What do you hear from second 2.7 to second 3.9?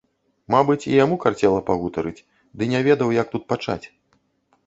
не ведаў, як тут пачаць.